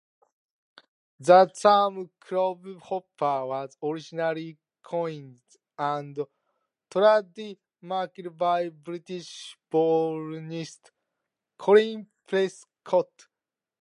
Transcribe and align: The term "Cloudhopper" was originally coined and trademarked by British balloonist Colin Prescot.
The 1.19 1.45
term 1.45 2.09
"Cloudhopper" 2.19 3.47
was 3.47 3.77
originally 3.83 4.57
coined 4.81 5.41
and 5.77 6.17
trademarked 6.89 8.35
by 8.35 8.69
British 8.69 9.55
balloonist 9.69 10.89
Colin 11.59 12.07
Prescot. 12.27 13.27